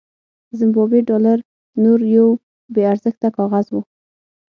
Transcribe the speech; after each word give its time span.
زیمبابويي 0.57 1.01
ډالر 1.09 1.37
نور 1.83 1.99
یو 2.17 2.27
بې 2.73 2.83
ارزښته 2.93 3.27
کاغذ 3.37 3.65
و. 3.71 3.75